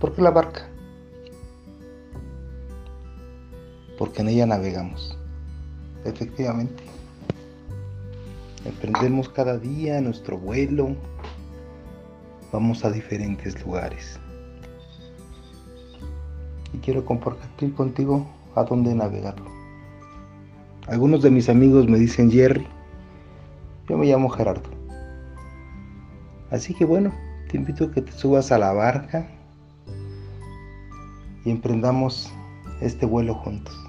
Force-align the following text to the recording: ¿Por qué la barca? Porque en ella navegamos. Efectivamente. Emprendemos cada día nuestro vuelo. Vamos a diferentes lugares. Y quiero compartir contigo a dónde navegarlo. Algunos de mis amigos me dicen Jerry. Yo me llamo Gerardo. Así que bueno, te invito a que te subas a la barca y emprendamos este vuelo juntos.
¿Por 0.00 0.14
qué 0.14 0.22
la 0.22 0.30
barca? 0.30 0.68
Porque 3.98 4.22
en 4.22 4.28
ella 4.28 4.46
navegamos. 4.46 5.18
Efectivamente. 6.04 6.84
Emprendemos 8.64 9.28
cada 9.28 9.58
día 9.58 10.00
nuestro 10.00 10.38
vuelo. 10.38 10.94
Vamos 12.52 12.84
a 12.84 12.92
diferentes 12.92 13.60
lugares. 13.64 14.20
Y 16.72 16.78
quiero 16.78 17.04
compartir 17.04 17.74
contigo 17.74 18.24
a 18.54 18.62
dónde 18.62 18.94
navegarlo. 18.94 19.50
Algunos 20.86 21.22
de 21.22 21.30
mis 21.30 21.48
amigos 21.48 21.88
me 21.88 21.98
dicen 21.98 22.30
Jerry. 22.30 22.68
Yo 23.88 23.98
me 23.98 24.06
llamo 24.06 24.28
Gerardo. 24.28 24.70
Así 26.50 26.72
que 26.72 26.84
bueno, 26.84 27.12
te 27.50 27.56
invito 27.56 27.86
a 27.86 27.90
que 27.90 28.00
te 28.00 28.12
subas 28.12 28.52
a 28.52 28.58
la 28.58 28.72
barca 28.72 29.28
y 31.48 31.50
emprendamos 31.50 32.30
este 32.82 33.06
vuelo 33.06 33.34
juntos. 33.34 33.87